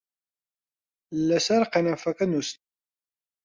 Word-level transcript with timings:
لەسەر 1.27 1.63
قەنەفەکە 1.73 2.25
نووست 2.31 2.57